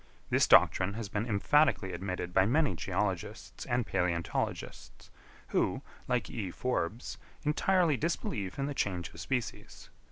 This 0.31 0.47
doctrine 0.47 0.95
has 0.95 1.09
been 1.09 1.27
emphatically 1.27 1.93
admitted 1.93 2.33
by 2.33 2.47
many 2.47 2.73
geologists 2.75 3.67
and 3.67 3.85
palæontologists, 3.85 5.11
who, 5.49 5.83
like 6.07 6.27
E. 6.27 6.49
Forbes, 6.49 7.19
entirely 7.43 7.97
disbelieve 7.97 8.57
in 8.57 8.65
the 8.65 8.73
change 8.73 9.13
of 9.13 9.19
species. 9.19 9.91